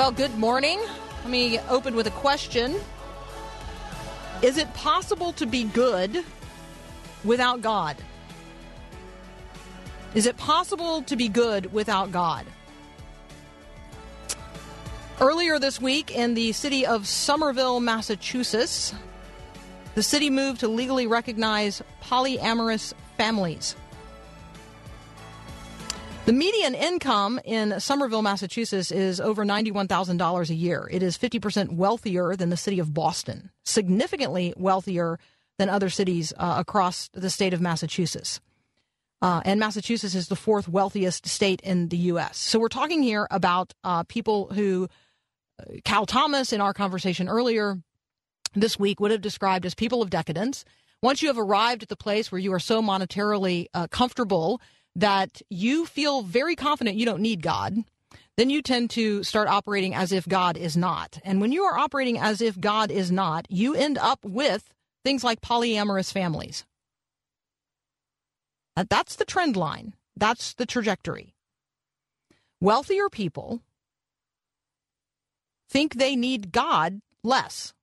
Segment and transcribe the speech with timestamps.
[0.00, 0.80] Well, good morning.
[1.20, 2.74] Let me open with a question.
[4.40, 6.24] Is it possible to be good
[7.22, 7.98] without God?
[10.14, 12.46] Is it possible to be good without God?
[15.20, 18.94] Earlier this week in the city of Somerville, Massachusetts,
[19.94, 23.76] the city moved to legally recognize polyamorous families.
[26.30, 30.88] The median income in Somerville, Massachusetts is over $91,000 a year.
[30.88, 35.18] It is 50% wealthier than the city of Boston, significantly wealthier
[35.58, 38.40] than other cities uh, across the state of Massachusetts.
[39.20, 42.38] Uh, and Massachusetts is the fourth wealthiest state in the U.S.
[42.38, 44.86] So we're talking here about uh, people who
[45.58, 47.76] uh, Cal Thomas, in our conversation earlier
[48.54, 50.64] this week, would have described as people of decadence.
[51.02, 54.60] Once you have arrived at the place where you are so monetarily uh, comfortable
[54.96, 57.76] that you feel very confident you don't need God,
[58.36, 61.18] then you tend to start operating as if God is not.
[61.24, 64.72] And when you are operating as if God is not, you end up with
[65.04, 66.64] things like polyamorous families.
[68.88, 71.34] That's the trend line, that's the trajectory.
[72.60, 73.60] Wealthier people
[75.68, 77.74] think they need God less.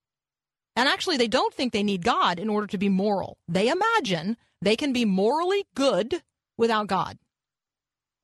[0.76, 3.38] And actually, they don't think they need God in order to be moral.
[3.48, 6.22] They imagine they can be morally good
[6.58, 7.18] without God.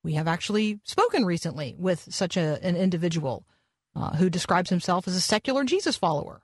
[0.04, 3.46] We have actually spoken recently with such a, an individual
[3.96, 6.42] uh, who describes himself as a secular Jesus follower.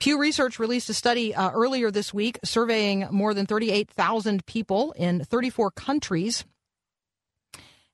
[0.00, 5.24] Pew Research released a study uh, earlier this week surveying more than 38,000 people in
[5.24, 6.44] 34 countries.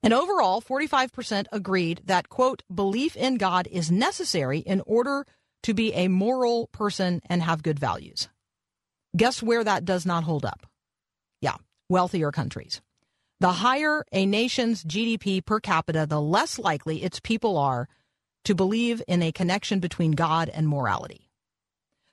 [0.03, 5.25] And overall, 45% agreed that, quote, belief in God is necessary in order
[5.63, 8.29] to be a moral person and have good values.
[9.17, 10.67] Guess where that does not hold up?
[11.89, 12.81] Wealthier countries.
[13.41, 17.89] The higher a nation's GDP per capita, the less likely its people are
[18.45, 21.29] to believe in a connection between God and morality.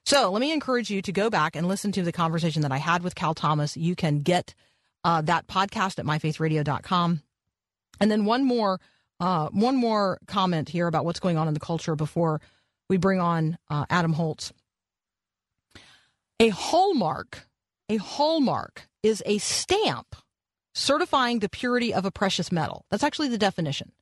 [0.04, 2.78] So let me encourage you to go back and listen to the conversation that I
[2.78, 3.76] had with Cal Thomas.
[3.76, 4.54] You can get
[5.04, 7.22] uh, that podcast at myfaithradio.com.
[8.00, 8.80] And then one more,
[9.20, 12.40] uh, one more comment here about what's going on in the culture before
[12.88, 14.52] we bring on uh, Adam Holz.
[16.40, 17.46] A hallmark,
[17.88, 20.16] a hallmark is a stamp
[20.74, 22.86] certifying the purity of a precious metal.
[22.90, 23.92] That's actually the definition.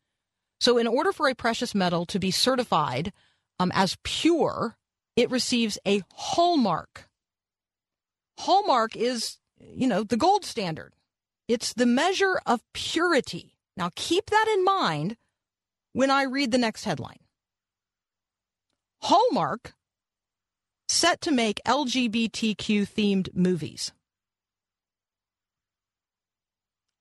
[0.61, 3.13] So, in order for a precious metal to be certified
[3.59, 4.77] um, as pure,
[5.17, 7.09] it receives a hallmark.
[8.39, 10.95] Hallmark is, you know, the gold standard.
[11.49, 13.57] It's the measure of purity.
[13.77, 15.17] Now, keep that in mind
[15.93, 17.21] when I read the next headline.
[19.03, 19.73] Hallmark
[20.89, 23.93] set to make LGBTQ themed movies.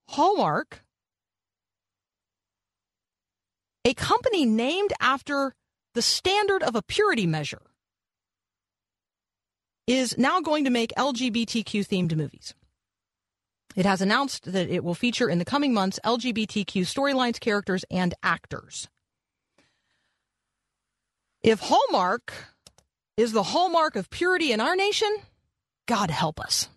[0.09, 0.81] Hallmark,
[3.85, 5.53] a company named after
[5.93, 7.61] the standard of a purity measure,
[9.85, 12.55] is now going to make LGBTQ themed movies.
[13.75, 18.15] It has announced that it will feature in the coming months LGBTQ storylines, characters, and
[18.23, 18.87] actors.
[21.43, 22.33] If Hallmark
[23.15, 25.15] is the hallmark of purity in our nation,
[25.87, 26.67] God help us.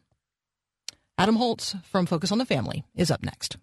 [1.18, 3.56] Adam Holz from Focus on the Family is up next.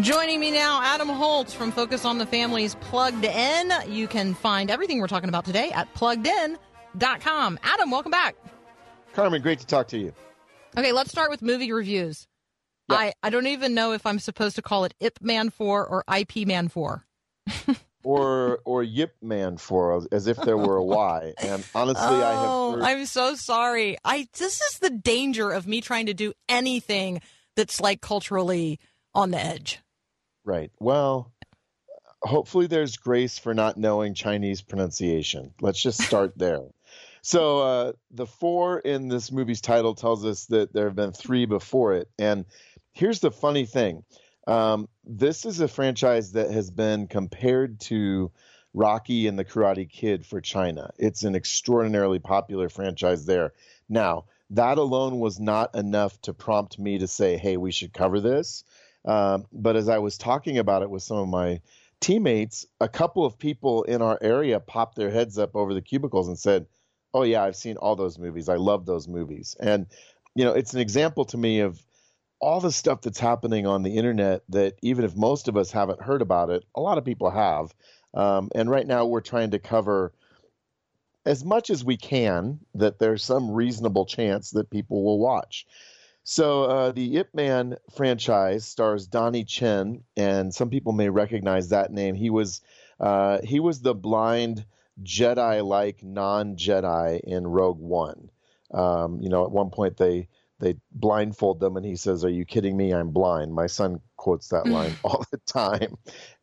[0.00, 3.72] Joining me now, Adam Holz from Focus on the Family's Plugged In.
[3.88, 7.58] You can find everything we're talking about today at pluggedin.com.
[7.64, 8.36] Adam, welcome back.
[9.14, 10.14] Carmen, great to talk to you.
[10.76, 12.28] Okay, let's start with movie reviews.
[12.88, 16.04] I, I don't even know if I'm supposed to call it IP Man 4 or
[16.14, 17.04] IP Man 4.
[18.04, 21.34] or or Yip Man 4 as if there were a Y.
[21.38, 22.82] And honestly, oh, I have Oh, heard...
[22.82, 23.96] I'm so sorry.
[24.04, 27.20] I this is the danger of me trying to do anything
[27.56, 28.78] that's like culturally
[29.14, 29.80] on the edge.
[30.44, 30.70] Right.
[30.78, 31.32] Well,
[32.22, 35.52] hopefully there's grace for not knowing Chinese pronunciation.
[35.60, 36.60] Let's just start there.
[37.20, 41.46] So uh, the four in this movie's title tells us that there have been three
[41.46, 42.08] before it.
[42.18, 42.46] And
[42.98, 44.02] here's the funny thing
[44.46, 48.30] um, this is a franchise that has been compared to
[48.72, 50.90] Rocky and the Karate Kid for China.
[50.98, 53.52] It's an extraordinarily popular franchise there.
[53.90, 58.20] Now, that alone was not enough to prompt me to say, hey, we should cover
[58.20, 58.64] this.
[59.04, 61.60] Um, but as I was talking about it with some of my
[62.00, 66.28] teammates, a couple of people in our area popped their heads up over the cubicles
[66.28, 66.66] and said,
[67.12, 68.48] oh, yeah, I've seen all those movies.
[68.48, 69.56] I love those movies.
[69.60, 69.86] And,
[70.34, 71.82] you know, it's an example to me of
[72.40, 76.02] all the stuff that's happening on the internet that even if most of us haven't
[76.02, 77.74] heard about it, a lot of people have.
[78.14, 80.12] Um, and right now we're trying to cover
[81.26, 85.66] as much as we can that there's some reasonable chance that people will watch.
[86.24, 91.90] So uh, the Ip Man franchise stars Donnie Yen, and some people may recognize that
[91.92, 92.14] name.
[92.14, 92.60] He was
[93.00, 94.64] uh, he was the blind
[95.02, 98.30] Jedi-like non-Jedi in Rogue One.
[98.72, 100.28] Um, you know, at one point they
[100.60, 102.92] they blindfold them, and he says, "Are you kidding me?
[102.92, 105.96] I'm blind." My son quotes that line all the time,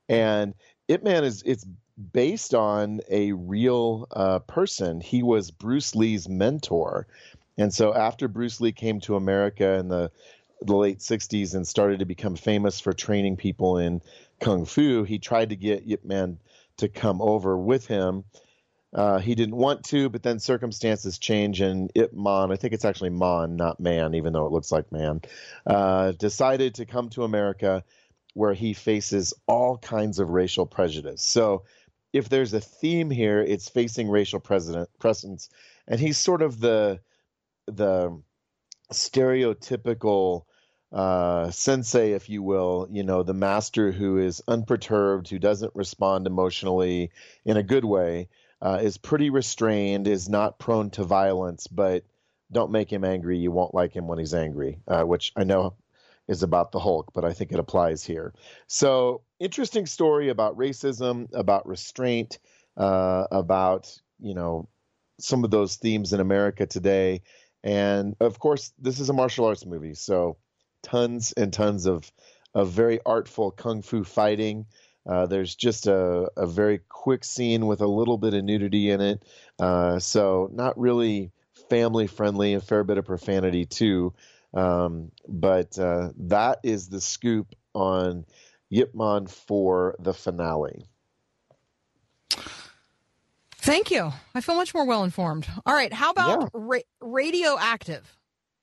[0.10, 0.54] and
[0.88, 1.66] Ip Man is it's
[2.12, 5.02] based on a real uh, person.
[5.02, 7.08] He was Bruce Lee's mentor,
[7.58, 10.12] and so after Bruce Lee came to America in the
[10.62, 14.02] the late 60s and started to become famous for training people in
[14.40, 16.38] kung fu, he tried to get Ip Man
[16.78, 18.24] to come over with him.
[18.95, 22.86] Uh, he didn't want to, but then circumstances change, and Ip Man, I think it's
[22.86, 25.21] actually Man, not Man, even though it looks like Man,
[25.68, 27.83] uh, decided to come to America
[28.36, 31.21] where he faces all kinds of racial prejudice.
[31.21, 31.63] So
[32.13, 35.50] if there's a theme here, it's facing racial president, presence,
[35.89, 37.01] and he's sort of the
[37.68, 38.21] the
[38.94, 40.44] stereotypical
[40.94, 46.27] uh, sensei, if you will, you know, the master who is unperturbed, who doesn't respond
[46.27, 47.12] emotionally
[47.44, 48.30] in a good way,
[48.66, 52.04] uh, is pretty restrained, is not prone to violence, but
[52.52, 53.38] don't make him angry.
[53.38, 55.76] You won't like him when he's angry, uh, which I know
[56.28, 58.34] is about the Hulk, but I think it applies here.
[58.66, 62.40] So, interesting story about racism, about restraint,
[62.76, 64.68] uh, about, you know,
[65.20, 67.22] some of those themes in America today.
[67.64, 69.94] And of course, this is a martial arts movie.
[69.94, 70.38] So,
[70.82, 72.12] tons and tons of,
[72.56, 74.66] of very artful kung fu fighting.
[75.06, 79.02] Uh, there's just a, a very quick scene with a little bit of nudity in
[79.02, 79.24] it.
[79.60, 81.31] Uh, so, not really
[81.69, 84.13] family friendly, a fair bit of profanity too.
[84.54, 88.25] Um, but uh, that is the scoop on
[88.69, 90.86] Yip Man for the finale.
[93.57, 94.12] Thank you.
[94.36, 95.48] I feel much more well informed.
[95.66, 95.92] All right.
[95.92, 96.48] How about yeah.
[96.54, 98.16] ra- radioactive?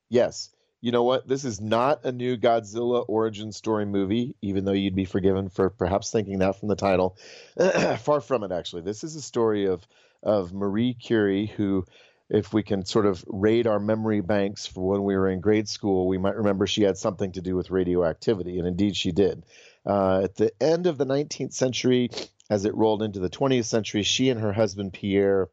[0.09, 0.49] Yes.
[0.83, 1.25] You know what?
[1.25, 5.69] This is not a new Godzilla origin story movie, even though you'd be forgiven for
[5.69, 7.15] perhaps thinking that from the title.
[7.99, 8.81] Far from it, actually.
[8.81, 9.87] This is a story of
[10.21, 11.85] of Marie Curie, who
[12.29, 15.69] if we can sort of raid our memory banks for when we were in grade
[15.69, 19.45] school, we might remember she had something to do with radioactivity, and indeed she did.
[19.85, 22.09] Uh, at the end of the 19th century,
[22.49, 25.47] as it rolled into the 20th century, she and her husband Pierre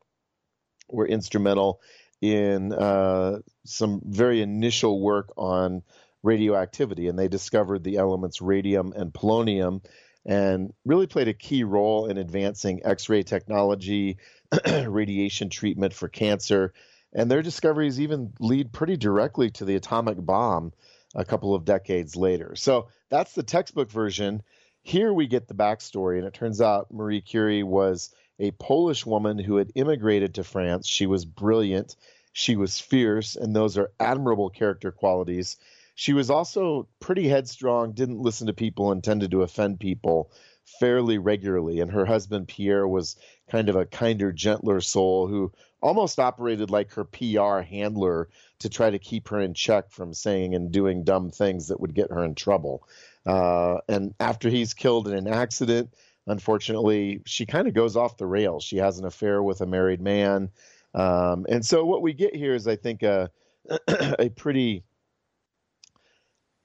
[0.88, 1.80] were instrumental
[2.20, 5.82] in uh, some very initial work on
[6.22, 9.82] radioactivity, and they discovered the elements radium and polonium
[10.26, 14.18] and really played a key role in advancing X ray technology,
[14.86, 16.74] radiation treatment for cancer.
[17.12, 20.72] And their discoveries even lead pretty directly to the atomic bomb
[21.14, 22.54] a couple of decades later.
[22.54, 24.42] So that's the textbook version.
[24.82, 29.38] Here we get the backstory, and it turns out Marie Curie was a Polish woman
[29.38, 30.88] who had immigrated to France.
[30.88, 31.96] She was brilliant,
[32.32, 35.56] she was fierce, and those are admirable character qualities.
[35.94, 40.30] She was also pretty headstrong, didn't listen to people, and tended to offend people
[40.78, 41.80] fairly regularly.
[41.80, 43.16] And her husband, Pierre, was
[43.50, 48.28] kind of a kinder, gentler soul who almost operated like her PR handler
[48.60, 51.94] to try to keep her in check from saying and doing dumb things that would
[51.94, 52.86] get her in trouble.
[53.26, 55.92] Uh, and after he's killed in an accident,
[56.26, 58.62] unfortunately, she kind of goes off the rails.
[58.62, 60.50] She has an affair with a married man.
[60.94, 63.30] Um, and so what we get here is, I think, a,
[64.18, 64.84] a pretty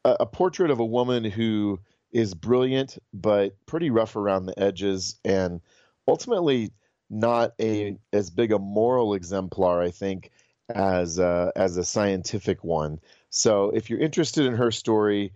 [0.05, 1.79] a, a portrait of a woman who
[2.11, 5.59] is brilliant, but pretty rough around the edges, and
[6.07, 6.71] ultimately
[7.09, 10.31] not a as big a moral exemplar, I think,
[10.69, 12.99] as uh, as a scientific one.
[13.29, 15.33] So if you're interested in her story,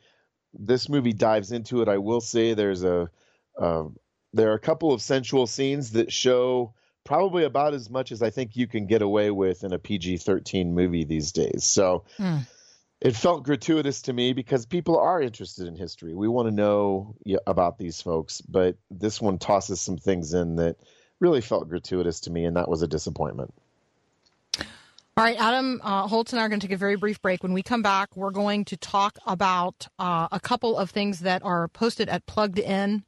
[0.53, 1.89] this movie dives into it.
[1.89, 3.10] I will say there's a
[3.60, 3.84] uh,
[4.31, 8.29] there are a couple of sensual scenes that show probably about as much as I
[8.29, 11.63] think you can get away with in a PG-13 movie these days.
[11.63, 12.03] So.
[12.18, 12.46] Mm
[13.01, 16.13] it felt gratuitous to me because people are interested in history.
[16.13, 17.15] We want to know
[17.48, 20.75] about these folks, but this one tosses some things in that
[21.20, 23.53] really felt gratuitous to me, and that was a disappointment.
[24.58, 27.44] All right, Adam uh, Holz and I are going to take a very brief break.
[27.44, 31.44] When we come back, we're going to talk about uh, a couple of things that
[31.44, 33.03] are posted at pluggedin.com,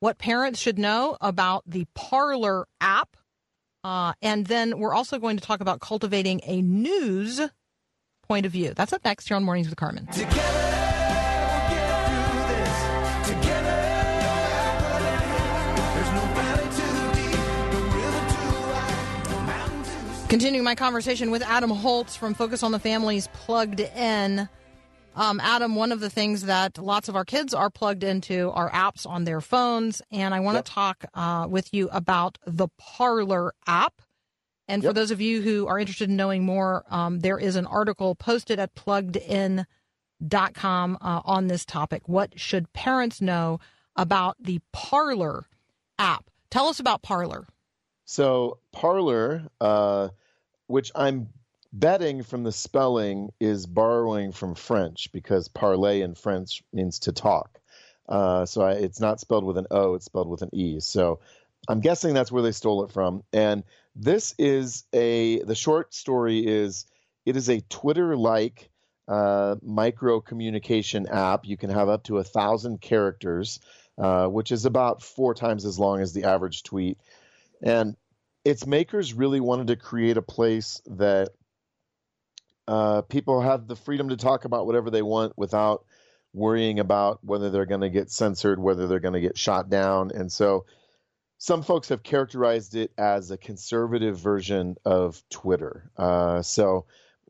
[0.00, 3.16] what parents should know about the Parler app.
[3.84, 7.40] Uh, and then we're also going to talk about cultivating a news
[8.28, 8.74] point of view.
[8.74, 10.06] That's up next here on Mornings with Carmen.
[10.06, 10.68] Together.
[20.28, 24.46] Continuing my conversation with Adam Holz from Focus on the Families Plugged In.
[25.18, 28.70] Um, Adam, one of the things that lots of our kids are plugged into are
[28.70, 30.00] apps on their phones.
[30.12, 30.64] And I want yep.
[30.64, 34.00] to talk uh, with you about the Parler app.
[34.68, 34.90] And yep.
[34.90, 38.14] for those of you who are interested in knowing more, um, there is an article
[38.14, 39.66] posted at pluggedin.com
[41.00, 42.02] uh, on this topic.
[42.06, 43.58] What should parents know
[43.96, 45.46] about the Parler
[45.98, 46.30] app?
[46.48, 47.44] Tell us about Parler.
[48.04, 50.10] So Parler, uh,
[50.68, 51.30] which I'm
[51.72, 57.60] betting from the spelling is borrowing from French because parler in French means to talk.
[58.08, 60.80] Uh, so I, it's not spelled with an O; it's spelled with an E.
[60.80, 61.20] So
[61.68, 63.22] I'm guessing that's where they stole it from.
[63.32, 66.86] And this is a the short story is
[67.26, 68.70] it is a Twitter-like
[69.06, 71.44] uh, micro communication app.
[71.44, 73.60] You can have up to a thousand characters,
[73.98, 76.98] uh, which is about four times as long as the average tweet.
[77.62, 77.96] And
[78.44, 81.30] its makers really wanted to create a place that
[82.68, 85.86] uh, people have the freedom to talk about whatever they want without
[86.34, 90.10] worrying about whether they're going to get censored, whether they're going to get shot down.
[90.14, 90.66] And so
[91.38, 95.90] some folks have characterized it as a conservative version of Twitter.
[95.96, 96.84] Uh, so,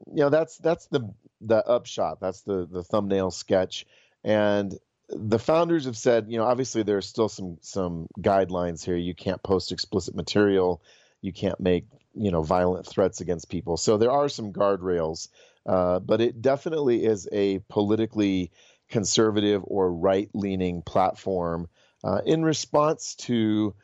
[0.09, 2.19] you know, that's that's the the upshot.
[2.21, 3.87] That's the the thumbnail sketch.
[4.25, 4.77] And
[5.09, 8.97] the founders have said, you know, obviously there's still some some guidelines here.
[8.97, 10.83] You can't post explicit material.
[11.23, 11.85] You can't make
[12.15, 13.77] you know violent threats against people.
[13.77, 15.29] So there are some guardrails,
[15.67, 18.51] uh, but it definitely is a politically
[18.89, 21.69] conservative or right leaning platform
[22.05, 23.75] uh, in response to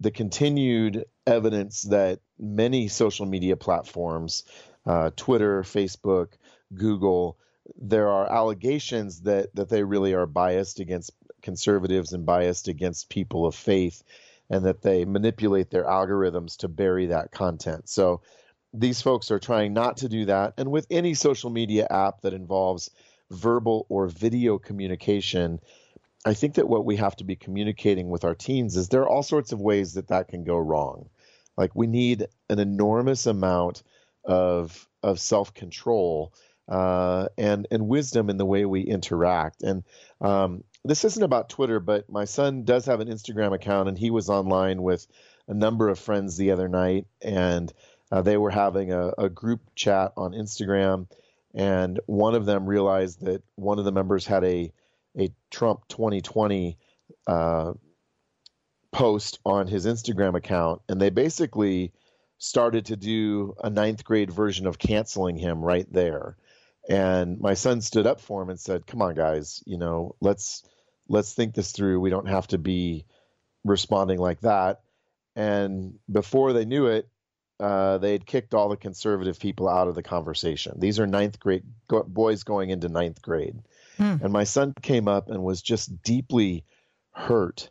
[0.00, 4.44] the continued evidence that many social media platforms,
[4.86, 6.28] uh, Twitter, Facebook,
[6.72, 7.36] Google,
[7.76, 13.46] there are allegations that that they really are biased against conservatives and biased against people
[13.46, 14.02] of faith,
[14.50, 17.88] and that they manipulate their algorithms to bury that content.
[17.88, 18.22] So
[18.72, 20.54] these folks are trying not to do that.
[20.58, 22.90] And with any social media app that involves
[23.30, 25.60] verbal or video communication,
[26.24, 29.08] I think that what we have to be communicating with our teens is there are
[29.08, 31.08] all sorts of ways that that can go wrong.
[31.56, 33.82] Like we need an enormous amount
[34.24, 36.32] of of self control
[36.68, 39.62] uh, and and wisdom in the way we interact.
[39.62, 39.84] And
[40.20, 44.10] um, this isn't about Twitter, but my son does have an Instagram account, and he
[44.10, 45.06] was online with
[45.46, 47.72] a number of friends the other night, and
[48.10, 51.08] uh, they were having a, a group chat on Instagram,
[51.54, 54.72] and one of them realized that one of the members had a
[55.18, 56.76] a Trump 2020
[57.26, 57.72] uh,
[58.92, 61.92] post on his Instagram account, and they basically
[62.38, 66.36] started to do a ninth grade version of canceling him right there.
[66.88, 70.62] And my son stood up for him and said, "Come on, guys, you know, let's
[71.08, 72.00] let's think this through.
[72.00, 73.04] We don't have to be
[73.64, 74.80] responding like that."
[75.36, 77.08] And before they knew it,
[77.60, 80.78] uh, they had kicked all the conservative people out of the conversation.
[80.78, 83.60] These are ninth grade go, boys going into ninth grade,
[83.96, 84.16] hmm.
[84.22, 86.64] and my son came up and was just deeply
[87.12, 87.70] hurt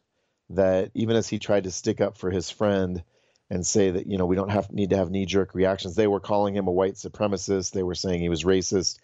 [0.49, 3.03] that even as he tried to stick up for his friend
[3.49, 5.95] and say that you know we don't have need to have knee jerk reactions.
[5.95, 7.71] They were calling him a white supremacist.
[7.71, 8.99] They were saying he was racist.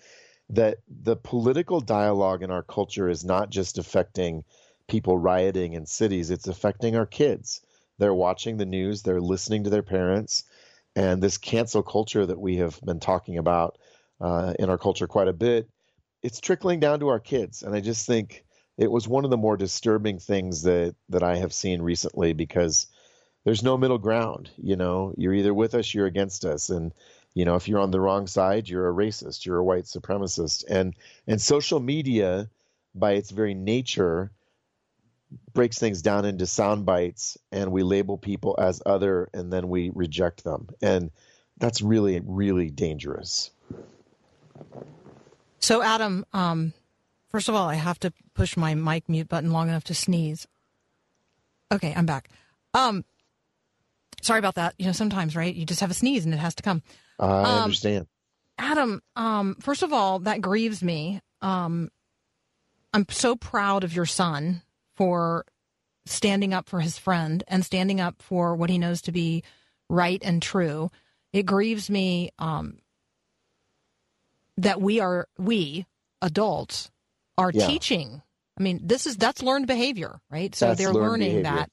[0.50, 4.44] That the political dialogue in our culture is not just affecting
[4.88, 7.62] people rioting in cities; it's affecting our kids.
[8.00, 9.02] They're watching the news.
[9.02, 10.44] They're listening to their parents,
[10.96, 13.78] and this cancel culture that we have been talking about
[14.20, 15.70] uh, in our culture quite a bit.
[16.22, 18.44] It's trickling down to our kids, and I just think
[18.78, 22.88] it was one of the more disturbing things that that I have seen recently because
[23.44, 24.50] there's no middle ground.
[24.58, 26.94] You know, you're either with us, you're against us, and
[27.34, 30.64] you know if you're on the wrong side, you're a racist, you're a white supremacist,
[30.70, 30.96] and
[31.28, 32.50] and social media,
[32.96, 34.32] by its very nature,
[35.54, 39.92] breaks things down into sound bites, and we label people as other, and then we
[39.94, 41.12] reject them, and
[41.58, 43.52] that's really really dangerous.
[45.60, 46.74] So, Adam, um,
[47.30, 50.46] first of all, I have to push my mic mute button long enough to sneeze.
[51.72, 52.30] Okay, I'm back.
[52.74, 53.06] Um,
[54.24, 54.74] Sorry about that.
[54.80, 55.54] You know, sometimes, right?
[55.54, 56.82] You just have a sneeze and it has to come.
[57.20, 58.08] I um, understand.
[58.58, 61.20] Adam, um, first of all, that grieves me.
[61.42, 61.90] Um,
[62.94, 64.62] I'm so proud of your son
[64.96, 65.46] for
[66.06, 69.44] standing up for his friend and standing up for what he knows to be
[69.90, 70.90] right and true.
[71.32, 72.78] it grieves me um,
[74.58, 75.86] that we are we
[76.22, 76.92] adults
[77.38, 77.66] are Yeah.
[77.68, 78.22] teaching.
[78.60, 80.54] I mean, this is that's learned behavior, right?
[80.54, 81.44] So That's they're learning behavior.
[81.44, 81.72] that.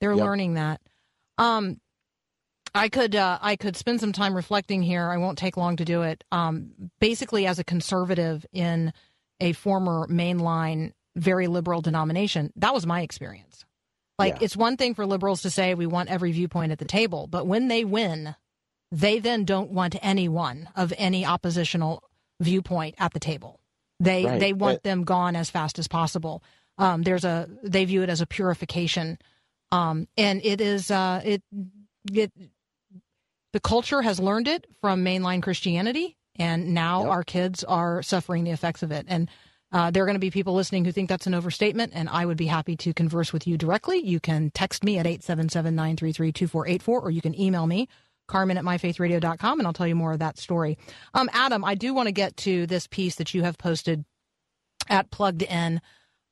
[0.00, 0.24] They're Yep.
[0.24, 0.80] learning that.
[1.38, 1.80] Um,
[2.74, 5.08] I could uh, I could spend some time reflecting here.
[5.08, 6.24] I won't take long to do it.
[6.32, 8.92] Um, basically, as a conservative in
[9.40, 13.64] a former mainline, very liberal denomination, that was my experience.
[14.18, 14.44] Like, Yeah.
[14.44, 17.46] it's one thing for liberals to say we want every viewpoint at the table, but
[17.46, 18.36] when they win,
[18.90, 22.02] they then don't want anyone of any oppositional
[22.40, 23.60] viewpoint at the table.
[24.00, 24.40] They Right.
[24.40, 26.42] they want Uh, them gone as fast as possible.
[26.78, 29.18] Um, there's a they view it as a purification,
[29.72, 31.42] um, and it is uh, it
[32.12, 32.32] it
[33.54, 37.10] the culture has learned it from mainline Christianity, and now Yep.
[37.10, 39.06] our kids are suffering the effects of it.
[39.08, 39.30] And
[39.72, 42.26] uh, there are going to be people listening who think that's an overstatement, and I
[42.26, 43.98] would be happy to converse with you directly.
[43.98, 47.88] You can text me at 877 933 2484, or you can email me,
[48.28, 50.78] Carmen at myfaithradio.com, and I'll tell you more of that story.
[51.14, 54.04] Um, Adam, I do want to get to this piece that you have posted
[54.90, 55.80] at pluggedin.com,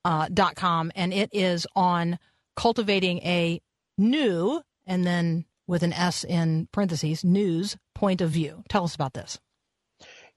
[0.04, 2.18] uh, dot com, and it is on
[2.60, 3.58] cultivating a
[3.96, 8.62] new, and then with an S in parentheses, news point of view.
[8.68, 9.38] Tell us about this.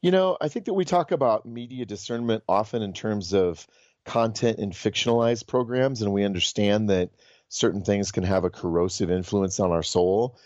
[0.02, 3.68] You know, I think that we talk about media discernment often in terms of
[4.06, 7.10] content in fictionalized programs, and we understand that
[7.50, 10.38] certain things can have a corrosive influence on our soul.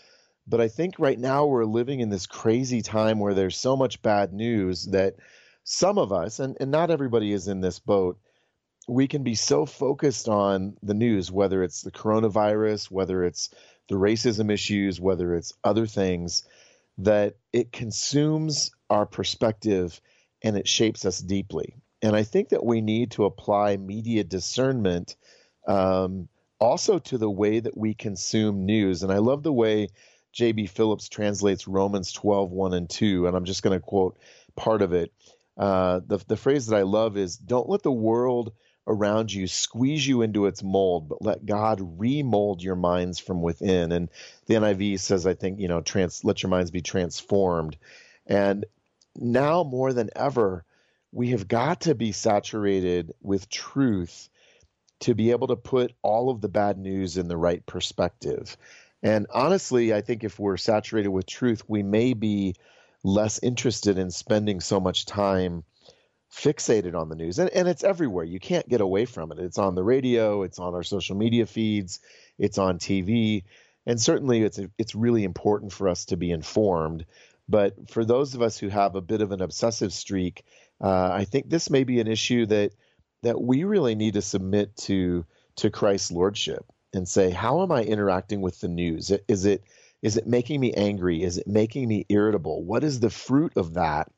[0.48, 4.02] But I think right now we're living in this crazy time where there's so much
[4.02, 5.14] bad news that
[5.62, 8.18] some of us, and, and not everybody is in this boat,
[8.88, 13.50] we can be so focused on the news, whether it's the coronavirus, whether it's
[13.88, 16.44] the racism issues, whether it's other things,
[16.96, 20.00] that it consumes our perspective
[20.42, 21.76] and it shapes us deeply.
[22.00, 25.16] And I think that we need to apply media discernment
[25.66, 26.28] um,
[26.58, 29.02] also to the way that we consume news.
[29.02, 29.88] And I love the way
[30.32, 30.66] J.B.
[30.66, 33.26] Phillips translates Romans 12, 1 and 2.
[33.26, 34.18] And I'm just going to quote
[34.56, 35.12] part of it.
[35.58, 38.52] Uh, the, the phrase that I love is Don't let the world
[38.88, 43.92] around you squeeze you into its mold, but let God remold your minds from within.
[43.92, 44.08] And
[44.46, 47.76] the NIV says, I think, you know, trans, let your minds be transformed.
[48.26, 48.64] And
[49.14, 50.64] now more than ever,
[51.12, 54.28] we have got to be saturated with truth
[55.00, 58.56] to be able to put all of the bad news in the right perspective.
[59.02, 62.56] And honestly, I think if we're saturated with truth, we may be
[63.04, 65.62] less interested in spending so much time
[66.32, 67.38] fixated on the news.
[67.38, 68.24] And, and it's everywhere.
[68.24, 69.38] You can't get away from it.
[69.38, 72.00] It's on the radio, it's on our social media feeds,
[72.38, 73.44] it's on TV.
[73.86, 77.06] And certainly it's it's really important for us to be informed.
[77.48, 80.44] But for those of us who have a bit of an obsessive streak,
[80.82, 82.72] uh, I think this may be an issue that
[83.22, 85.24] that we really need to submit to
[85.56, 89.10] to Christ's lordship and say, how am I interacting with the news?
[89.26, 89.64] Is it
[90.02, 91.22] is it making me angry?
[91.22, 92.62] Is it making me irritable?
[92.62, 94.10] What is the fruit of that?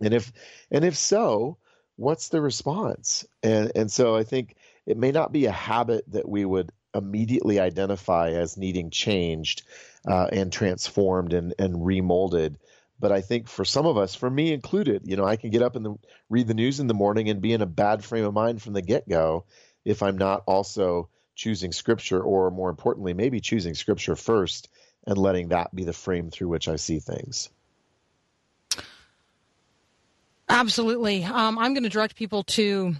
[0.00, 0.32] And if
[0.70, 1.58] and if so,
[1.96, 3.24] what's the response?
[3.42, 7.58] And and so I think it may not be a habit that we would immediately
[7.58, 9.62] identify as needing changed
[10.06, 12.56] uh, and transformed and and remolded.
[13.00, 15.62] But I think for some of us, for me included, you know, I can get
[15.62, 15.98] up and
[16.30, 18.72] read the news in the morning and be in a bad frame of mind from
[18.72, 19.44] the get go
[19.84, 24.68] if I'm not also choosing scripture, or more importantly, maybe choosing scripture first
[25.06, 27.50] and letting that be the frame through which I see things.
[30.54, 31.24] Absolutely.
[31.24, 32.94] Um, I'm going to direct people to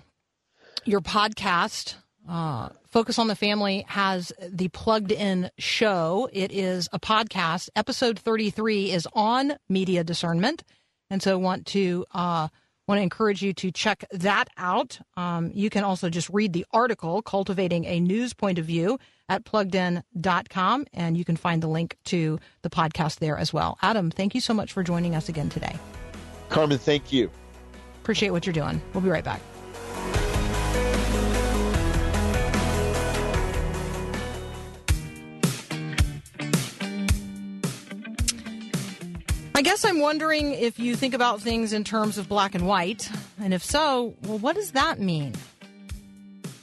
[0.84, 1.94] your podcast.
[2.28, 6.28] Uh, Focus on the Family has the plugged in show.
[6.32, 7.68] It is a podcast.
[7.76, 10.64] Episode 33 is on media discernment.
[11.10, 12.48] And so want to uh,
[12.88, 14.98] want to encourage you to check that out.
[15.16, 19.44] Um, you can also just read the article, Cultivating a News Point of View, at
[19.44, 20.86] pluggedin.com.
[20.92, 23.78] And you can find the link to the podcast there as well.
[23.80, 25.76] Adam, thank you so much for joining us again today.
[26.48, 27.30] Carmen, thank you.
[28.04, 28.82] Appreciate what you're doing.
[28.92, 29.40] We'll be right back.
[39.54, 43.10] I guess I'm wondering if you think about things in terms of black and white.
[43.40, 45.32] And if so, well, what does that mean?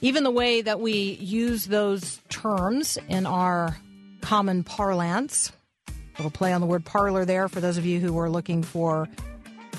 [0.00, 3.76] Even the way that we use those terms in our
[4.20, 5.50] common parlance,
[6.18, 9.08] little play on the word parlor there for those of you who were looking for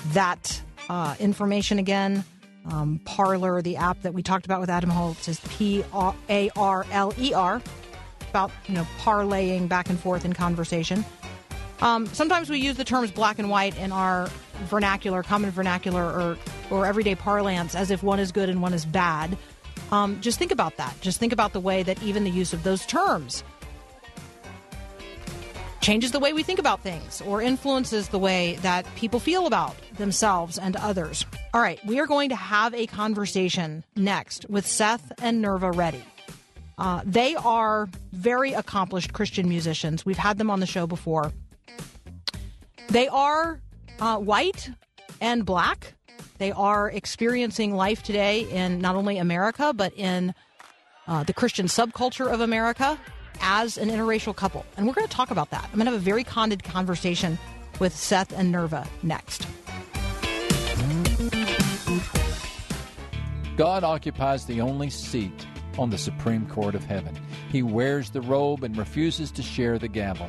[0.08, 2.24] that uh, information again.
[2.66, 5.84] Um, Parler, the app that we talked about with Adam Holz, is P
[6.30, 7.60] A R L E R,
[8.30, 11.04] about you know parlaying back and forth in conversation.
[11.80, 14.30] Um, sometimes we use the terms black and white in our
[14.64, 16.38] vernacular, common vernacular, or
[16.70, 19.36] or everyday parlance as if one is good and one is bad.
[19.90, 20.98] Um, just think about that.
[21.02, 23.44] Just think about the way that even the use of those terms
[25.84, 29.76] changes the way we think about things or influences the way that people feel about
[29.98, 31.26] themselves and others.
[31.52, 36.02] All right, we are going to have a conversation next with Seth and Nirva Ready.
[36.78, 40.06] Uh, they are very accomplished Christian musicians.
[40.06, 41.32] We've had them on the show before.
[42.88, 43.60] They are
[44.00, 44.70] uh, white
[45.20, 45.92] and black.
[46.38, 50.34] They are experiencing life today in not only America, but in
[51.06, 52.98] uh, the Christian subculture of America
[53.40, 54.64] as an interracial couple.
[54.76, 55.64] And we're going to talk about that.
[55.64, 57.38] I'm going to have a very candid conversation
[57.78, 59.46] with Seth and Nirva next.
[63.56, 65.46] God occupies the only seat
[65.78, 67.16] on the Supreme Court of Heaven.
[67.50, 70.28] He wears the robe and refuses to share the gavel.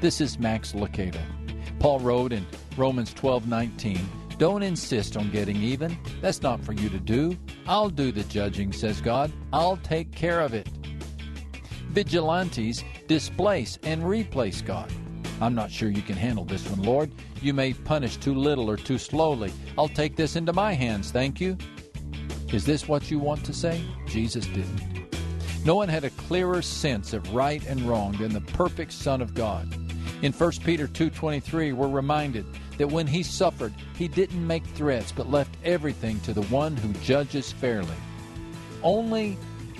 [0.00, 1.20] This is Max Lucado.
[1.78, 5.98] Paul wrote in Romans 12:19, "Don't insist on getting even.
[6.22, 7.36] That's not for you to do.
[7.66, 9.30] I'll do the judging," says God.
[9.52, 10.68] "I'll take care of it."
[11.90, 14.92] Vigilantes displace and replace God.
[15.40, 17.10] I'm not sure you can handle this one, Lord.
[17.42, 19.52] You may punish too little or too slowly.
[19.76, 21.58] I'll take this into my hands, thank you.
[22.52, 23.82] Is this what you want to say?
[24.06, 24.82] Jesus didn't.
[25.64, 29.34] No one had a clearer sense of right and wrong than the perfect Son of
[29.34, 29.68] God.
[30.22, 32.46] In 1 Peter 2:23, we're reminded
[32.78, 36.92] that when he suffered, he didn't make threats but left everything to the one who
[37.04, 37.96] judges fairly.
[38.82, 39.36] Only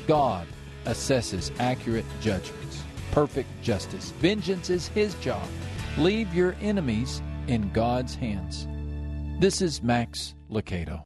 [0.09, 0.47] God
[0.85, 4.13] assesses accurate judgments, perfect justice.
[4.21, 5.47] Vengeance is his job.
[5.99, 8.67] Leave your enemies in God's hands.
[9.41, 11.03] This is Max Lucado.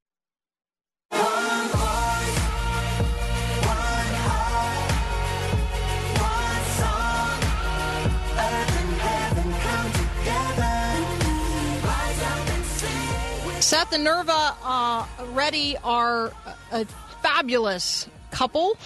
[13.61, 16.33] Seth and Nirva uh, Ready are
[16.71, 16.85] a
[17.23, 18.77] fabulous couple.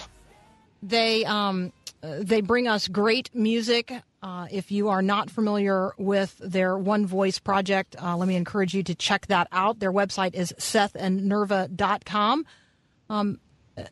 [0.81, 3.91] They um, they bring us great music.
[4.21, 8.73] Uh, if you are not familiar with their One Voice project, uh, let me encourage
[8.73, 9.79] you to check that out.
[9.79, 12.45] Their website is sethandnirva.com.
[13.09, 13.39] Um,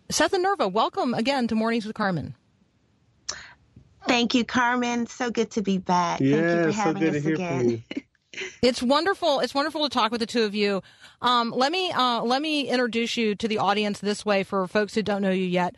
[0.10, 2.36] Seth and Nirva, welcome again to Mornings with Carmen.
[4.08, 5.08] Thank you, Carmen.
[5.08, 6.20] So good to be back.
[6.22, 7.60] Yeah, Thank you for having so good us to hear again.
[7.60, 7.82] from you.
[8.62, 9.40] It's wonderful.
[9.40, 10.84] It's wonderful to talk with the two of you.
[11.24, 14.94] Um, let me uh, let me introduce you to the audience this way for folks
[14.94, 15.76] who don't know you yet.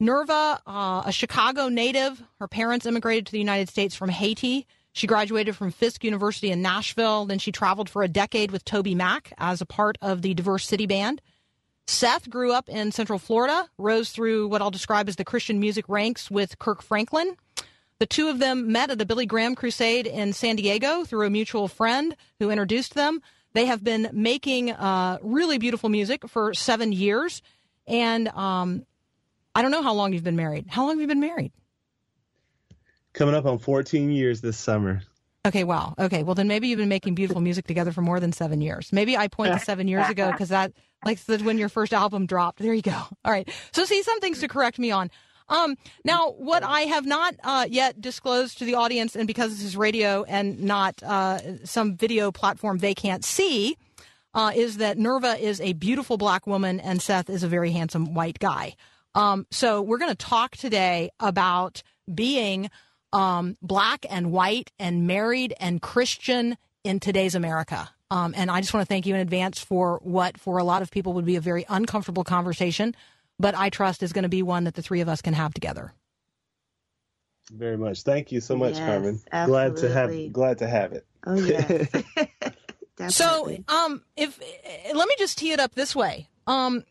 [0.00, 4.66] Nirva, uh, a Chicago native, her parents immigrated to the United States from Haiti.
[4.92, 7.26] She graduated from Fisk University in Nashville.
[7.26, 10.86] Then she traveled for a decade with TobyMac as a part of the Diverse City
[10.86, 11.20] Band.
[11.86, 15.84] Seth grew up in Central Florida, rose through what I'll describe as the Christian music
[15.88, 17.36] ranks with Kirk Franklin.
[17.98, 21.30] The two of them met at a Billy Graham crusade in San Diego through a
[21.30, 23.20] mutual friend who introduced them.
[23.54, 27.42] They have been making uh, really beautiful music for seven years.
[27.86, 28.84] And um,
[29.58, 30.66] I don't know how long you've been married.
[30.68, 31.50] How long have you been married?
[33.12, 35.02] Coming up on 14 years this summer.
[35.44, 35.96] Okay, wow.
[35.98, 38.92] Okay, well, then maybe you've been making beautiful music together for more than seven years.
[38.92, 42.26] Maybe I point to seven years ago because that, like, that's when your first album
[42.26, 42.60] dropped.
[42.60, 42.92] There you go.
[42.92, 43.50] All right.
[43.72, 45.10] So, see, some things to correct me on.
[45.48, 49.64] Um, now, what I have not uh, yet disclosed to the audience, and because this
[49.64, 53.76] is radio and not uh, some video platform they can't see,
[54.34, 58.14] uh, is that Nirva is a beautiful black woman and Seth is a very handsome
[58.14, 58.76] white guy.
[59.18, 62.70] Um, so we're going to talk today about being
[63.12, 67.90] um, black and white and married and Christian in today's America.
[68.10, 70.80] Um, and I just want to thank you in advance for what, for a lot
[70.80, 72.94] of people, would be a very uncomfortable conversation
[73.38, 75.54] but I trust is going to be one that the three of us can have
[75.54, 75.92] together.
[77.50, 78.02] Very much.
[78.02, 79.20] Thank you so much, Yes, Carmen.
[79.46, 81.06] Glad to have glad to have it.
[81.26, 81.88] Oh yes.
[83.10, 84.40] So, um, if
[84.92, 86.82] let me just tee it up this way, um,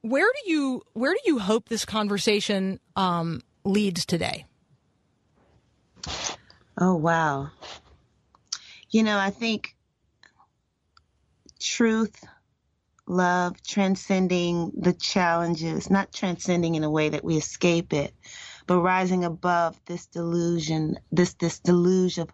[0.00, 4.44] where do you where do you hope this conversation um, leads today?
[6.78, 7.50] Oh, wow.
[8.90, 9.74] You know, I think
[11.58, 12.24] truth,
[13.06, 18.12] love, transcending the challenges, not transcending in a way that we escape it,
[18.66, 22.28] but rising above this delusion, this this deluge of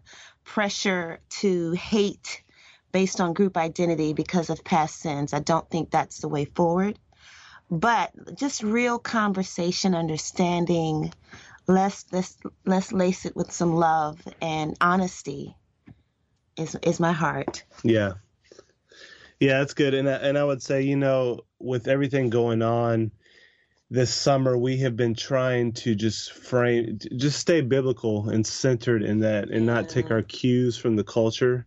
[0.44, 2.42] pressure to hate
[2.90, 5.32] based on group identity because of past sins.
[5.32, 6.98] I don't think that's the way forward.
[7.72, 11.10] But just real conversation, understanding,
[11.66, 15.56] let's let's let's lace it with some love and honesty
[16.58, 17.64] is is my heart.
[17.82, 18.12] Yeah.
[19.40, 19.94] Yeah, that's good.
[19.94, 23.10] And I, and I would say, you know, with everything going on
[23.90, 29.20] this summer, we have been trying to just frame, just stay biblical and centered in
[29.20, 31.66] that, and not take our cues from the culture.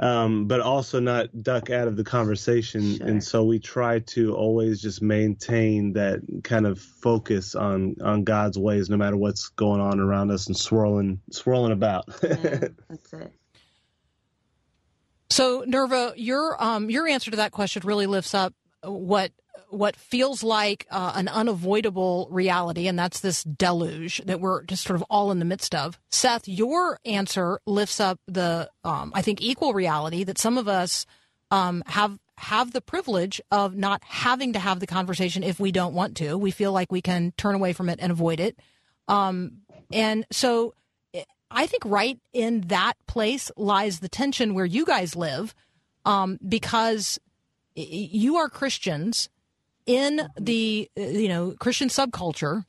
[0.00, 2.96] Um, but also not duck out of the conversation.
[2.96, 3.06] Sure.
[3.06, 8.58] And so we try to always just maintain that kind of focus on on God's
[8.58, 12.06] ways, no matter what's going on around us and swirling swirling about.
[12.22, 13.32] Yeah, that's it.
[15.30, 19.32] So, Nirva, your um, your answer to that question really lifts up what
[19.68, 24.96] what feels like uh, an unavoidable reality, and that's this deluge that we're just sort
[24.96, 25.98] of all in the midst of.
[26.10, 31.06] Seth, your answer lifts up the um, I think equal reality that some of us
[31.50, 35.94] um, have have the privilege of not having to have the conversation if we don't
[35.94, 36.38] want to.
[36.38, 38.58] We feel like we can turn away from it and avoid it.
[39.08, 39.62] Um,
[39.92, 40.74] and so
[41.50, 45.54] I think right in that place lies the tension where you guys live,
[46.04, 47.18] um, because
[47.88, 49.28] you are Christians
[49.86, 52.64] in the you know Christian subculture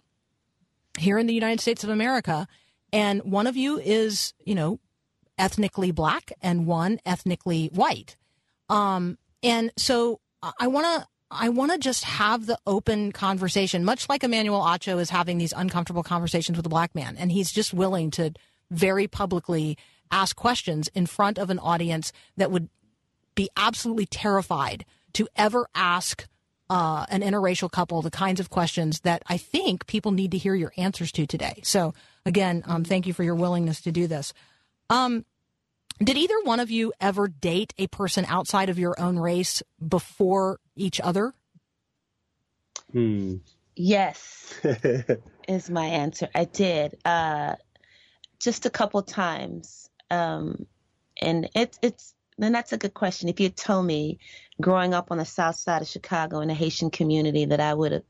[0.99, 2.47] here in the United States of America,
[2.91, 4.79] and one of you is you know
[5.37, 8.15] ethnically black and one ethnically white,
[8.69, 10.19] um, and so
[10.59, 14.99] I want to I want to just have the open conversation, much like Emmanuel Acho
[14.99, 18.33] is having these uncomfortable conversations with a black man, and he's just willing to
[18.69, 19.77] very publicly
[20.11, 22.69] ask questions in front of an audience that would
[23.35, 26.27] be absolutely terrified to ever ask
[26.69, 30.55] uh, an interracial couple the kinds of questions that I think people need to hear
[30.55, 31.59] your answers to today.
[31.63, 31.93] So,
[32.25, 34.33] again, um, thank you for your willingness to do this.
[34.89, 35.25] Um,
[36.01, 40.59] did either one of you ever date a person outside of your own race before
[40.75, 41.33] each other?
[42.91, 43.35] Hmm.
[43.75, 44.53] Yes,
[45.47, 46.29] is my answer.
[46.33, 46.97] I did.
[47.05, 47.55] Uh,
[48.39, 49.89] just a couple times.
[50.09, 50.65] Um,
[51.21, 53.29] and it, it's, and that's a good question.
[53.29, 54.19] If you had told me
[54.61, 57.91] growing up on the south side of Chicago in a Haitian community that I would
[57.91, 58.03] have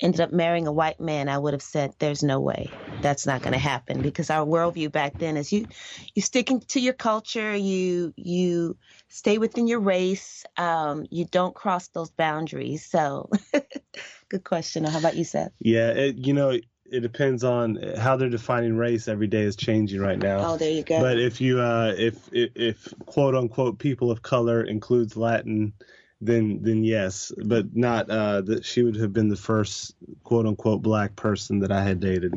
[0.00, 2.70] ended up marrying a white man, I would have said, "There's no way
[3.02, 5.66] that's not going to happen." Because our worldview back then is you,
[6.14, 8.76] you sticking to your culture, you you
[9.08, 12.86] stay within your race, um, you don't cross those boundaries.
[12.86, 13.30] So,
[14.30, 14.84] good question.
[14.84, 15.52] How about you, Seth?
[15.60, 16.58] Yeah, it, you know,
[16.90, 19.08] it depends on how they're defining race.
[19.08, 20.52] Every day is changing right now.
[20.52, 21.00] Oh, there you go.
[21.00, 25.72] But if you, uh, if, if if quote unquote people of color includes Latin,
[26.20, 30.82] then then yes, but not uh, that she would have been the first quote unquote
[30.82, 32.34] black person that I had dated.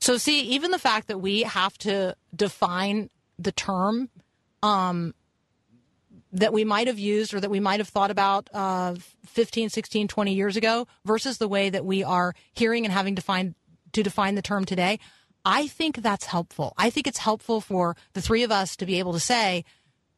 [0.00, 4.08] So see, even the fact that we have to define the term
[4.62, 5.14] um,
[6.34, 8.94] that we might have used or that we might have thought about uh,
[9.26, 13.22] 15, 16, 20 years ago versus the way that we are hearing and having to
[13.22, 13.54] find
[13.92, 14.98] to define the term today.
[15.44, 16.74] I think that's helpful.
[16.76, 19.64] I think it's helpful for the three of us to be able to say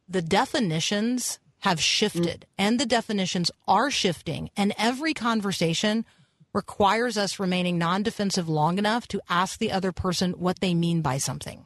[0.09, 2.53] the definitions have shifted mm.
[2.57, 6.05] and the definitions are shifting and every conversation
[6.53, 11.17] requires us remaining non-defensive long enough to ask the other person what they mean by
[11.17, 11.65] something.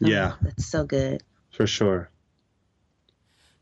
[0.00, 0.32] Yeah.
[0.34, 1.22] Oh, that's so good.
[1.50, 2.10] For sure.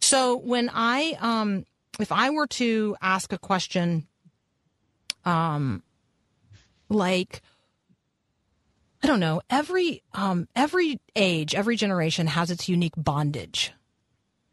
[0.00, 1.64] So when I, um,
[1.98, 4.06] if I were to ask a question,
[5.24, 5.82] um,
[6.88, 7.42] like,
[9.02, 13.72] I don't know, every, um, every age, every generation has its unique bondage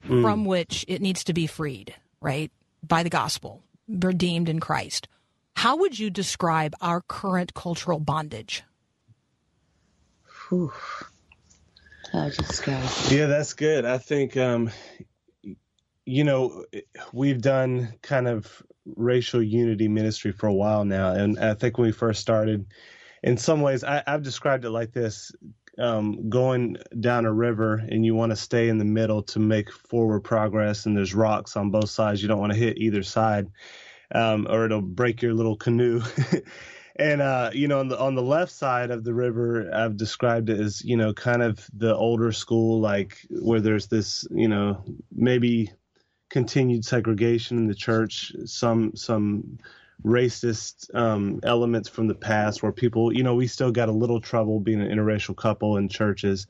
[0.07, 0.21] mm.
[0.21, 2.51] from which it needs to be freed, right?
[2.85, 5.07] By the gospel, redeemed in Christ.
[5.55, 8.63] How would you describe our current cultural bondage?
[10.49, 10.71] Whew.
[12.13, 12.65] Oh, just
[13.11, 13.83] Yeah, that's good.
[13.83, 14.71] I think um,
[16.07, 16.63] you know,
[17.11, 18.63] we've done kind of
[18.95, 21.11] racial unity ministry for a while now.
[21.11, 22.65] And I think when we first started,
[23.23, 25.33] in some ways, I, have described it like this
[25.77, 29.69] um, going down a river and you want to stay in the middle to make
[29.69, 32.21] forward progress, and there's rocks on both sides.
[32.21, 33.47] You don't want to hit either side,
[34.15, 36.01] um, or it'll break your little canoe.
[36.95, 40.49] and uh, you know, on the on the left side of the river, I've described
[40.49, 44.85] it as you know, kind of the older school, like where there's this, you know,
[45.11, 45.69] maybe
[46.29, 49.59] continued segregation in the church, some some
[50.05, 54.21] racist um, elements from the past where people, you know, we still got a little
[54.21, 56.45] trouble being an interracial couple in churches.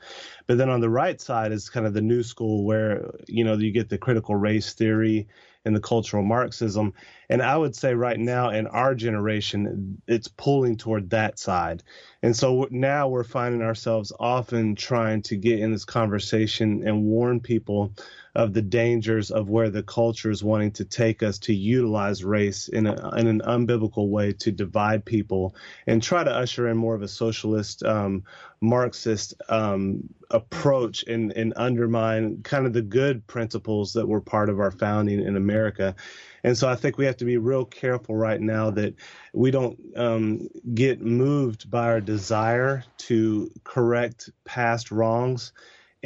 [0.47, 3.53] But then on the right side is kind of the new school where, you know,
[3.53, 5.27] you get the critical race theory
[5.63, 6.93] and the cultural Marxism.
[7.29, 11.83] And I would say right now in our generation, it's pulling toward that side.
[12.21, 17.41] And so now we're finding ourselves often trying to get in this conversation and warn
[17.41, 17.93] people
[18.37, 22.67] of the dangers of where the culture is wanting to take us to utilize race
[22.67, 25.55] in, a, in an unbiblical way to divide people
[25.87, 28.23] and try to usher in more of a socialist, um,
[28.61, 34.59] Marxist um, approach and, and undermine kind of the good principles that were part of
[34.59, 35.95] our founding in America.
[36.43, 38.93] And so I think we have to be real careful right now that
[39.33, 45.53] we don't um, get moved by our desire to correct past wrongs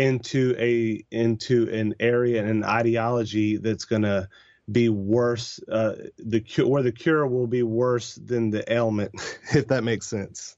[0.02, 4.28] into a into an area and an ideology that's going to
[4.72, 9.12] be worse uh, the cure where the cure will be worse than the ailment
[9.54, 10.56] if that makes sense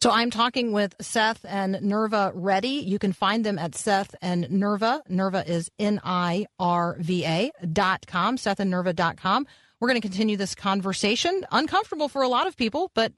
[0.00, 2.84] so I'm talking with Seth and Nirva Ready.
[2.86, 5.00] You can find them at Seth and Nirva.
[5.10, 9.44] Nirva is N-I-R-V-A dot com, Seth and Nirva dot com.
[9.80, 11.44] We're going to continue this conversation.
[11.50, 13.12] Uncomfortable for a lot of people, but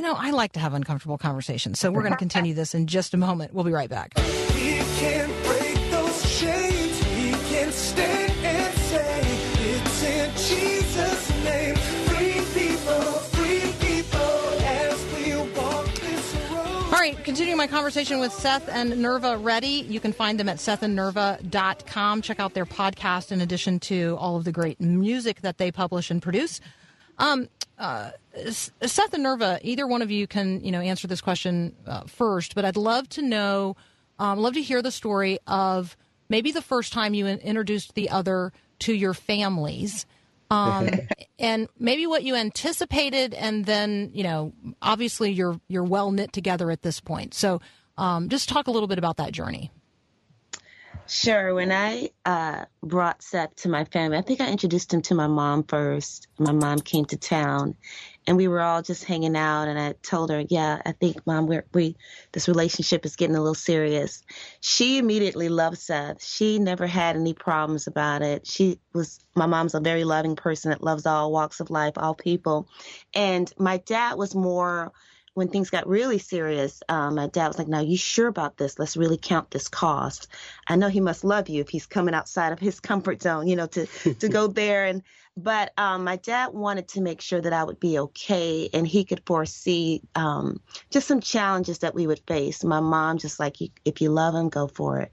[0.00, 1.78] you know, I like to have uncomfortable conversations.
[1.78, 3.52] So we're going to continue this in just a moment.
[3.52, 4.14] We'll be right back.
[4.16, 4.22] All
[16.98, 19.84] right, continuing my conversation with Seth and Nirva Ready.
[19.86, 22.22] You can find them at sethandnirva.com.
[22.22, 26.10] Check out their podcast in addition to all of the great music that they publish
[26.10, 26.62] and produce.
[27.20, 28.10] Um, uh,
[28.50, 32.54] Seth and Nirva, either one of you can, you know, answer this question uh, first,
[32.54, 33.76] but I'd love to know,
[34.18, 35.96] um, love to hear the story of
[36.28, 40.06] maybe the first time you introduced the other to your families
[40.50, 40.88] um,
[41.38, 44.52] and maybe what you anticipated, and then you know,
[44.82, 47.34] obviously you're you're well knit together at this point.
[47.34, 47.60] So,
[47.96, 49.70] um, just talk a little bit about that journey.
[51.10, 51.54] Sure.
[51.54, 55.26] When I uh, brought Seth to my family, I think I introduced him to my
[55.26, 56.28] mom first.
[56.38, 57.74] My mom came to town,
[58.28, 59.66] and we were all just hanging out.
[59.66, 61.96] And I told her, "Yeah, I think, mom, we're, we
[62.30, 64.22] this relationship is getting a little serious."
[64.60, 66.24] She immediately loved Seth.
[66.24, 68.46] She never had any problems about it.
[68.46, 72.14] She was my mom's a very loving person that loves all walks of life, all
[72.14, 72.68] people,
[73.14, 74.92] and my dad was more
[75.34, 78.78] when things got really serious, um, my dad was like, "Now you sure about this?
[78.78, 80.28] Let's really count this cost."
[80.66, 83.56] I know he must love you if he's coming outside of his comfort zone, you
[83.56, 83.86] know, to
[84.20, 84.86] to go there.
[84.86, 85.02] And
[85.36, 89.04] but um, my dad wanted to make sure that I would be okay, and he
[89.04, 92.64] could foresee um, just some challenges that we would face.
[92.64, 95.12] My mom just like, "If you love him, go for it."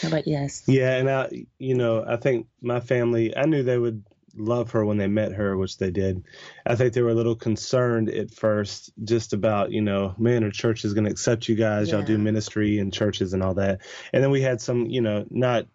[0.00, 0.64] How about yes?
[0.66, 4.04] Yeah, and I, you know, I think my family, I knew they would
[4.36, 6.24] love her when they met her, which they did.
[6.66, 10.50] I think they were a little concerned at first just about, you know, man, our
[10.50, 11.88] church is going to accept you guys.
[11.88, 11.96] Yeah.
[11.96, 13.80] Y'all do ministry and churches and all that.
[14.12, 15.66] And then we had some, you know, not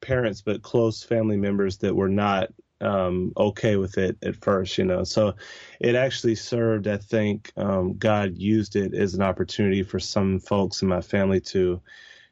[0.00, 2.50] parents, but close family members that were not
[2.80, 5.04] um, okay with it at first, you know.
[5.04, 5.34] So
[5.80, 10.82] it actually served, I think, um, God used it as an opportunity for some folks
[10.82, 11.80] in my family to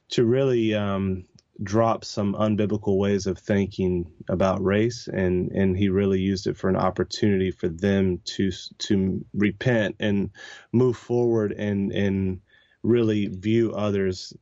[0.09, 1.25] to really um,
[1.63, 6.69] drop some unbiblical ways of thinking about race and and he really used it for
[6.69, 10.31] an opportunity for them to to repent and
[10.73, 12.41] move forward and and
[12.83, 14.33] really view others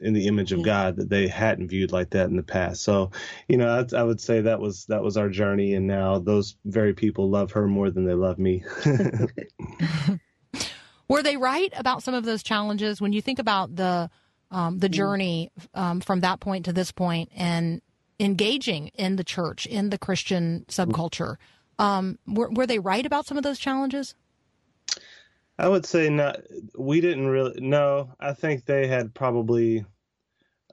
[0.00, 2.82] in the image of God that they hadn't viewed like that in the past.
[2.82, 3.10] So,
[3.48, 6.54] you know, I, I, would say that was that was our journey, and now those
[6.64, 8.62] very people love her more than they love me.
[11.08, 14.10] Were they right about some of those challenges when you think about the
[14.50, 14.92] um, the mm.
[14.92, 17.80] journey um, from that point to this point and
[18.20, 21.36] engaging in the church, in the Christian subculture.
[21.78, 24.14] Um, were, were they right about some of those challenges?
[25.58, 26.40] I would say not.
[26.76, 27.60] We didn't really.
[27.60, 29.84] No, I think they had probably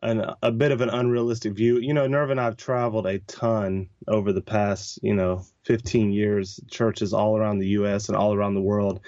[0.06, 1.80] an, a bit of an unrealistic view.
[1.80, 6.60] You know, Nirva and I've traveled a ton over the past, you know, 15 years,
[6.70, 8.08] churches all around the U.S.
[8.08, 9.02] and all around the world.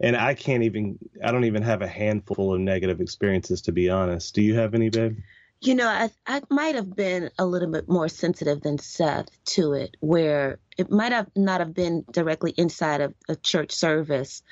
[0.00, 3.90] And I can't even, I don't even have a handful of negative experiences, to be
[3.90, 4.34] honest.
[4.34, 5.18] Do you have any, babe?
[5.60, 9.72] You know, I, I might have been a little bit more sensitive than Seth to
[9.72, 14.42] it, where it might have not have been directly inside of a church service,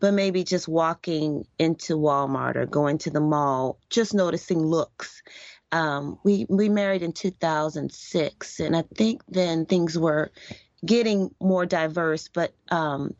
[0.00, 5.22] but maybe just walking into Walmart or going to the mall, just noticing looks.
[5.72, 10.30] Um, we we married in 2006, and I think then things were
[10.84, 13.14] getting more diverse, but um,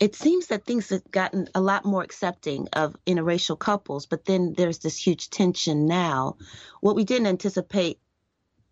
[0.00, 4.06] it seems that things have gotten a lot more accepting of interracial couples.
[4.06, 6.36] But then there's this huge tension now.
[6.80, 7.98] What we didn't anticipate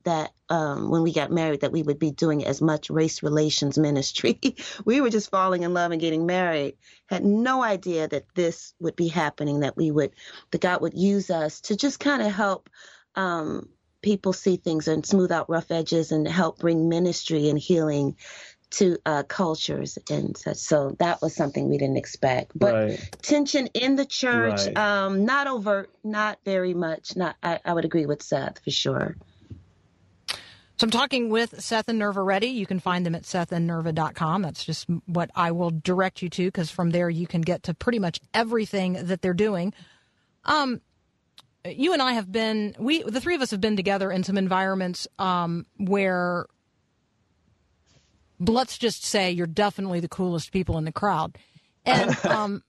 [0.04, 3.78] that um, when we got married that we would be doing as much race relations
[3.78, 4.38] ministry.
[4.84, 6.76] we were just falling in love and getting married.
[7.06, 9.60] Had no idea that this would be happening.
[9.60, 10.12] That we would,
[10.50, 12.68] that God would use us to just kind of help
[13.14, 13.68] um,
[14.02, 18.16] people see things and smooth out rough edges and help bring ministry and healing
[18.72, 20.56] to uh, cultures and such.
[20.56, 22.52] So that was something we didn't expect.
[22.54, 23.18] But right.
[23.22, 24.76] tension in the church, right.
[24.76, 27.14] um, not overt, not very much.
[27.16, 29.16] Not, I, I would agree with Seth for sure.
[30.82, 32.48] So I'm talking with Seth and Nirva Ready.
[32.48, 34.42] You can find them at sethandnirva.com.
[34.42, 37.74] That's just what I will direct you to because from there you can get to
[37.74, 39.74] pretty much everything that they're doing.
[40.44, 40.80] Um,
[41.64, 44.36] you and I have been we the three of us have been together in some
[44.36, 46.46] environments um, where
[48.40, 51.38] let's just say you're definitely the coolest people in the crowd,
[51.84, 52.64] and um,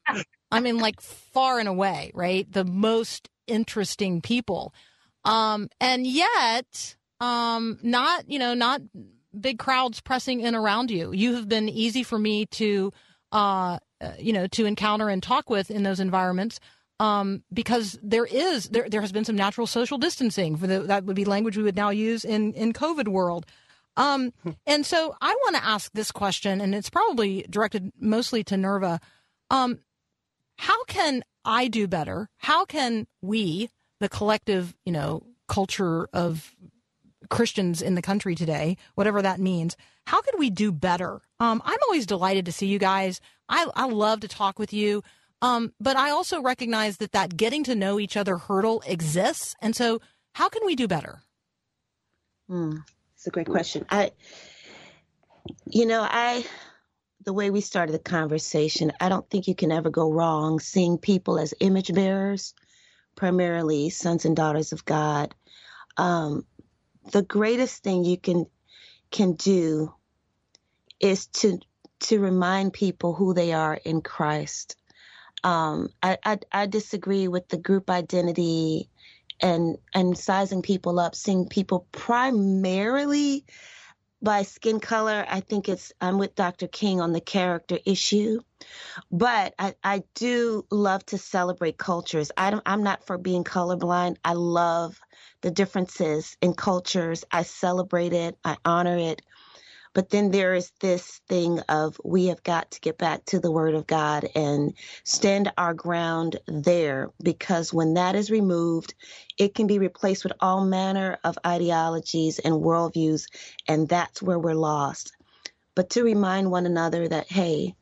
[0.51, 2.45] I mean, like far and away, right?
[2.51, 4.72] The most interesting people.
[5.26, 8.82] Um, and yet, um, not, you know, not
[9.39, 11.13] big crowds pressing in around you.
[11.13, 12.91] You have been easy for me to,
[13.32, 13.80] uh,
[14.19, 16.59] you know, to encounter and talk with in those environments.
[16.99, 21.05] Um, because there is there there has been some natural social distancing for the that
[21.05, 23.45] would be language we would now use in in COVID world.
[23.97, 24.32] Um,
[24.65, 28.99] and so I want to ask this question, and it's probably directed mostly to Nirva.
[29.49, 29.80] Um,
[30.57, 32.30] how can I do better?
[32.38, 33.69] How can we,
[33.99, 36.55] the collective, you know, culture of
[37.30, 41.21] Christians in the country today, whatever that means, how could we do better?
[41.39, 43.21] Um, I'm always delighted to see you guys.
[43.49, 45.03] I, I love to talk with you.
[45.41, 49.55] Um, but I also recognize that that getting to know each other hurdle exists.
[49.61, 49.99] And so
[50.34, 51.21] how can we do better?
[52.47, 52.78] Hmm.
[53.15, 53.86] It's a great question.
[53.89, 54.11] I,
[55.65, 56.45] you know, I,
[57.26, 60.97] the way we started the conversation, I don't think you can ever go wrong seeing
[60.97, 62.53] people as image bearers,
[63.15, 65.34] primarily sons and daughters of God.
[65.97, 66.45] Um,
[67.12, 68.45] the greatest thing you can
[69.12, 69.93] can do
[70.99, 71.60] is to
[72.01, 74.76] to remind people who they are in Christ.
[75.43, 78.89] Um, I, I, I disagree with the group identity
[79.41, 83.45] and and sizing people up, seeing people primarily
[84.24, 85.26] by skin color.
[85.30, 86.67] I think it's I'm with Dr.
[86.67, 88.41] King on the character issue,
[89.11, 92.32] but I, I do love to celebrate cultures.
[92.38, 94.17] I I'm not for being colorblind.
[94.26, 94.99] I love
[95.41, 97.26] the differences in cultures.
[97.32, 98.38] I celebrate it.
[98.45, 99.21] I honor it.
[99.94, 103.52] But then there is this thing of we have got to get back to the
[103.52, 104.74] Word of God and
[105.06, 108.96] stand our ground there because when that is removed,
[109.38, 113.26] it can be replaced with all manner of ideologies and worldviews,
[113.68, 115.14] and that's where we're lost.
[115.76, 117.76] But to remind one another that, hey,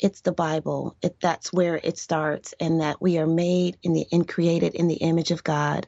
[0.00, 0.96] it's the Bible.
[1.02, 4.88] It, that's where it starts, and that we are made in the and created in
[4.88, 5.86] the image of God.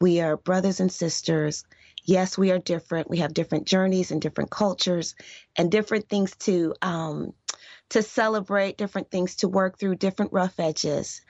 [0.00, 1.64] We are brothers and sisters
[2.08, 3.10] yes, we are different.
[3.10, 5.14] We have different journeys and different cultures
[5.56, 7.34] and different things to um,
[7.90, 11.20] to celebrate, different things to work through, different rough edges.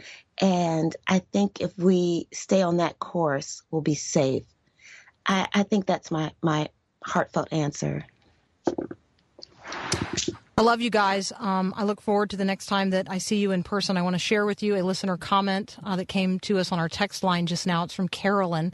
[0.41, 4.45] And I think if we stay on that course, we'll be safe.
[5.27, 6.69] I, I think that's my my
[7.05, 8.05] heartfelt answer.
[10.57, 11.33] I love you guys.
[11.39, 13.97] Um, I look forward to the next time that I see you in person.
[13.97, 16.79] I want to share with you a listener comment uh, that came to us on
[16.79, 17.85] our text line just now.
[17.85, 18.73] It's from Carolyn.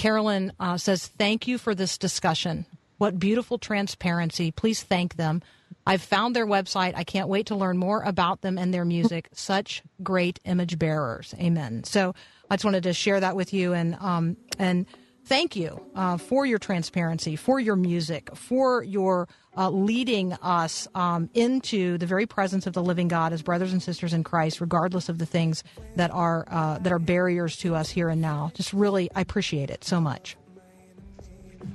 [0.00, 2.64] Carolyn uh, says, Thank you for this discussion.
[2.96, 4.50] What beautiful transparency.
[4.50, 5.42] Please thank them.
[5.86, 6.94] I've found their website.
[6.96, 9.28] I can't wait to learn more about them and their music.
[9.34, 11.34] Such great image bearers.
[11.38, 11.84] Amen.
[11.84, 12.14] So
[12.48, 14.86] I just wanted to share that with you and um, and
[15.24, 21.28] thank you uh, for your transparency, for your music, for your uh, leading us um,
[21.34, 25.08] into the very presence of the living God as brothers and sisters in Christ, regardless
[25.08, 25.64] of the things
[25.96, 28.52] that are uh, that are barriers to us here and now.
[28.54, 30.36] Just really, I appreciate it so much.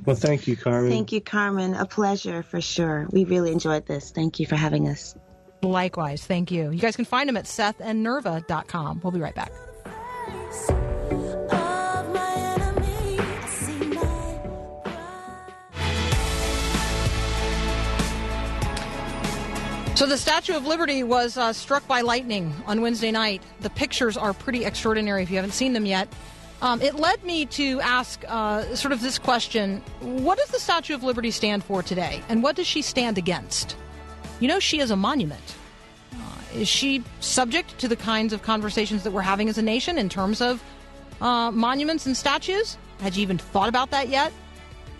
[0.05, 0.89] Well, thank you, Carmen.
[0.89, 1.75] Thank you, Carmen.
[1.75, 3.07] A pleasure for sure.
[3.11, 4.11] We really enjoyed this.
[4.11, 5.15] Thank you for having us.
[5.61, 6.71] Likewise, thank you.
[6.71, 9.01] You guys can find them at sethandnirva.com.
[9.03, 9.51] We'll be right back.
[19.95, 23.41] So the Statue of Liberty was uh, struck by lightning on Wednesday night.
[23.61, 26.09] The pictures are pretty extraordinary if you haven't seen them yet.
[26.61, 30.95] Um, it led me to ask uh, sort of this question What does the Statue
[30.95, 32.21] of Liberty stand for today?
[32.27, 33.77] And what does she stand against?
[34.41, 35.55] You know, she is a monument.
[36.13, 36.17] Uh,
[36.55, 40.09] is she subject to the kinds of conversations that we're having as a nation in
[40.09, 40.61] terms of
[41.21, 42.77] uh, monuments and statues?
[42.99, 44.33] Had you even thought about that yet?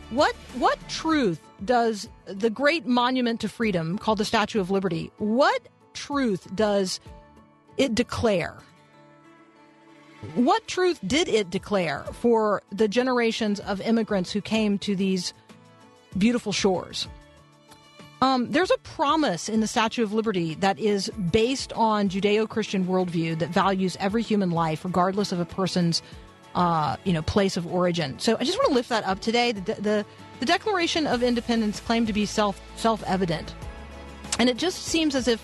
[0.09, 5.11] What what truth does the great monument to freedom called the Statue of Liberty?
[5.17, 6.99] What truth does
[7.77, 8.57] it declare?
[10.33, 15.33] What truth did it declare for the generations of immigrants who came to these
[16.17, 17.07] beautiful shores?
[18.21, 22.85] Um, there's a promise in the Statue of Liberty that is based on Judeo Christian
[22.85, 26.01] worldview that values every human life, regardless of a person's
[26.55, 28.17] uh, you know, place of origin.
[28.17, 29.51] So I just want to lift that up today.
[29.51, 30.05] The, the,
[30.39, 33.53] the Declaration of Independence claimed to be self self evident,
[34.39, 35.41] and it just seems as if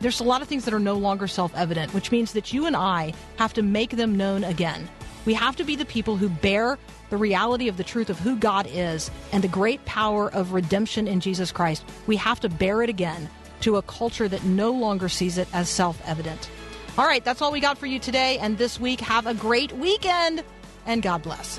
[0.00, 2.66] there's a lot of things that are no longer self evident, which means that you
[2.66, 4.88] and I have to make them known again.
[5.24, 6.78] We have to be the people who bear
[7.10, 11.08] the reality of the truth of who God is and the great power of redemption
[11.08, 11.84] in Jesus Christ.
[12.06, 15.68] We have to bear it again to a culture that no longer sees it as
[15.68, 16.50] self evident.
[16.98, 19.00] All right, that's all we got for you today and this week.
[19.00, 20.44] Have a great weekend
[20.86, 21.58] and God bless.